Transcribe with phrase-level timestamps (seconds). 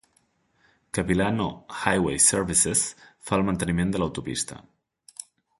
[0.97, 1.45] Capilano
[1.83, 2.83] Highway Services
[3.29, 4.63] fa el manteniment de l'autopista.